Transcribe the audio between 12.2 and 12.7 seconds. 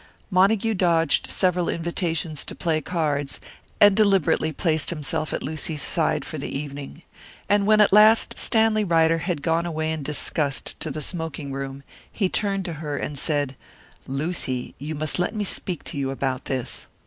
turned